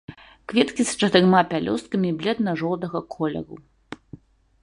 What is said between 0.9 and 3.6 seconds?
з чатырма пялёсткамі, бледна-жоўтага колеру.